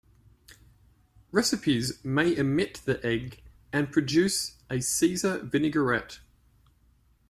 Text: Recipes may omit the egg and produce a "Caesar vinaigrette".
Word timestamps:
Recipes 1.31 2.03
may 2.03 2.35
omit 2.39 2.81
the 2.85 2.99
egg 3.05 3.43
and 3.71 3.91
produce 3.91 4.57
a 4.67 4.79
"Caesar 4.81 5.37
vinaigrette". 5.43 6.21